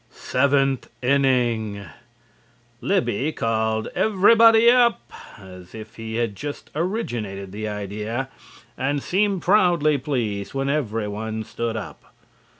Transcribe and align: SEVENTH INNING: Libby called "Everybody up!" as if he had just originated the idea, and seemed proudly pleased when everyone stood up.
SEVENTH 0.09 0.89
INNING: 1.03 1.85
Libby 2.81 3.31
called 3.33 3.87
"Everybody 3.93 4.67
up!" 4.71 5.13
as 5.37 5.75
if 5.75 5.97
he 5.97 6.15
had 6.15 6.35
just 6.35 6.71
originated 6.73 7.51
the 7.51 7.67
idea, 7.67 8.29
and 8.75 9.03
seemed 9.03 9.43
proudly 9.43 9.99
pleased 9.99 10.55
when 10.55 10.69
everyone 10.69 11.43
stood 11.43 11.77
up. 11.77 12.15